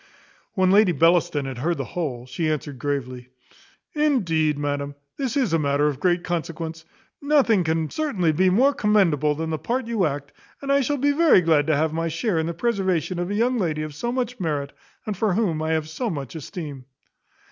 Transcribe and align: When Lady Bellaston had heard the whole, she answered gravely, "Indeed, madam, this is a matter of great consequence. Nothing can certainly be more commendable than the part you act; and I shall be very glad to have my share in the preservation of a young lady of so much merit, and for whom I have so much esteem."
When 0.55 0.71
Lady 0.71 0.93
Bellaston 0.93 1.45
had 1.45 1.59
heard 1.59 1.77
the 1.77 1.83
whole, 1.85 2.25
she 2.25 2.49
answered 2.49 2.79
gravely, 2.79 3.29
"Indeed, 3.93 4.57
madam, 4.57 4.95
this 5.17 5.37
is 5.37 5.53
a 5.53 5.59
matter 5.59 5.85
of 5.85 5.99
great 5.99 6.23
consequence. 6.23 6.85
Nothing 7.21 7.63
can 7.63 7.87
certainly 7.91 8.31
be 8.31 8.49
more 8.49 8.73
commendable 8.73 9.35
than 9.35 9.51
the 9.51 9.59
part 9.59 9.85
you 9.85 10.07
act; 10.07 10.33
and 10.59 10.71
I 10.71 10.81
shall 10.81 10.97
be 10.97 11.11
very 11.11 11.41
glad 11.41 11.67
to 11.67 11.75
have 11.75 11.93
my 11.93 12.07
share 12.07 12.39
in 12.39 12.47
the 12.47 12.53
preservation 12.55 13.19
of 13.19 13.29
a 13.29 13.35
young 13.35 13.59
lady 13.59 13.83
of 13.83 13.93
so 13.93 14.11
much 14.11 14.39
merit, 14.39 14.73
and 15.05 15.15
for 15.15 15.35
whom 15.35 15.61
I 15.61 15.73
have 15.73 15.87
so 15.87 16.09
much 16.09 16.33
esteem." 16.33 16.85